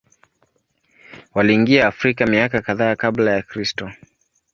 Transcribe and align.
Waliingia 1.33 1.87
Afrika 1.87 2.25
miaka 2.27 2.61
kadhaa 2.61 2.95
Kabla 2.95 3.31
ya 3.31 3.41
Kristo. 3.41 3.91